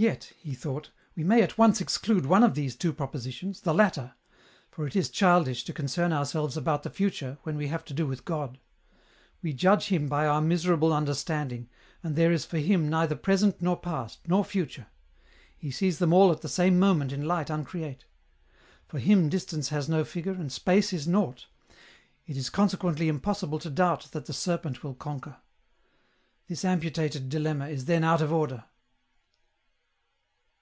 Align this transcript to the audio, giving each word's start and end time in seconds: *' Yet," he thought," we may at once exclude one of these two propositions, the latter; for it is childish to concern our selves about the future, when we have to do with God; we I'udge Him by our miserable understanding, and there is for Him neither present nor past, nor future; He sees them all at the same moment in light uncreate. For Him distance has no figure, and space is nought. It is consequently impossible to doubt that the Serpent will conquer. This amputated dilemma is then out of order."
*' - -
Yet," 0.10 0.32
he 0.38 0.54
thought," 0.54 0.92
we 1.14 1.24
may 1.24 1.42
at 1.42 1.58
once 1.58 1.78
exclude 1.82 2.24
one 2.24 2.42
of 2.42 2.54
these 2.54 2.74
two 2.74 2.90
propositions, 2.90 3.60
the 3.60 3.74
latter; 3.74 4.14
for 4.70 4.86
it 4.86 4.96
is 4.96 5.10
childish 5.10 5.62
to 5.64 5.74
concern 5.74 6.10
our 6.10 6.24
selves 6.24 6.56
about 6.56 6.84
the 6.84 6.88
future, 6.88 7.36
when 7.42 7.58
we 7.58 7.66
have 7.66 7.84
to 7.84 7.92
do 7.92 8.06
with 8.06 8.24
God; 8.24 8.58
we 9.42 9.52
I'udge 9.52 9.88
Him 9.88 10.06
by 10.08 10.24
our 10.26 10.40
miserable 10.40 10.94
understanding, 10.94 11.68
and 12.02 12.16
there 12.16 12.32
is 12.32 12.46
for 12.46 12.56
Him 12.56 12.88
neither 12.88 13.14
present 13.14 13.60
nor 13.60 13.76
past, 13.78 14.20
nor 14.26 14.42
future; 14.42 14.86
He 15.54 15.70
sees 15.70 15.98
them 15.98 16.14
all 16.14 16.32
at 16.32 16.40
the 16.40 16.48
same 16.48 16.78
moment 16.78 17.12
in 17.12 17.26
light 17.28 17.50
uncreate. 17.50 18.06
For 18.86 19.00
Him 19.00 19.28
distance 19.28 19.68
has 19.68 19.86
no 19.86 20.02
figure, 20.02 20.32
and 20.32 20.50
space 20.50 20.94
is 20.94 21.06
nought. 21.06 21.46
It 22.26 22.38
is 22.38 22.48
consequently 22.48 23.08
impossible 23.08 23.58
to 23.58 23.68
doubt 23.68 24.08
that 24.12 24.24
the 24.24 24.32
Serpent 24.32 24.82
will 24.82 24.94
conquer. 24.94 25.36
This 26.48 26.64
amputated 26.64 27.28
dilemma 27.28 27.68
is 27.68 27.84
then 27.84 28.02
out 28.02 28.22
of 28.22 28.32
order." 28.32 28.64